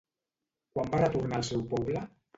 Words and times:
Quan 0.77 0.89
va 0.95 1.03
retornar 1.03 1.37
al 1.41 1.45
seu 1.51 1.65
poble? 1.75 2.07